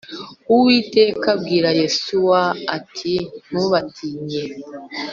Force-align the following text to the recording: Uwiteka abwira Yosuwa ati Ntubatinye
Uwiteka 0.53 1.25
abwira 1.35 1.69
Yosuwa 1.81 2.41
ati 2.77 3.15
Ntubatinye 3.49 4.43